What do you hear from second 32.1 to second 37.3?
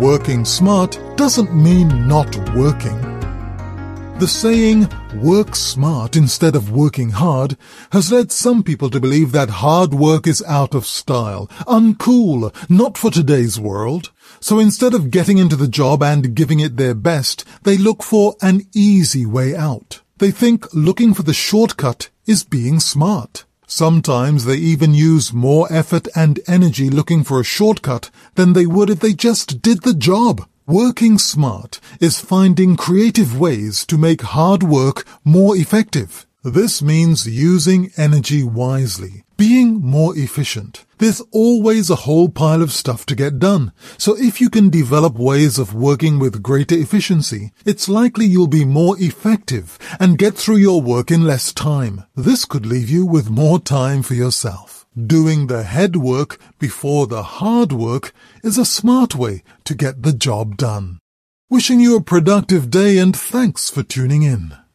finding creative ways to make hard work more effective. This means